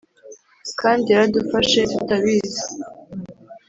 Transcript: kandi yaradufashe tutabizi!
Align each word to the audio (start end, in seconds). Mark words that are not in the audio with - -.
kandi 0.79 1.05
yaradufashe 1.13 1.79
tutabizi! 1.91 2.61